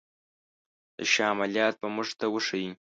[0.97, 2.71] د شاه عملیات به موږ ته وښيي.